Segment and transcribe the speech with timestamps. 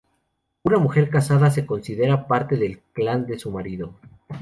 [0.63, 3.93] Una mujer casada se considera parte del clan de su marido.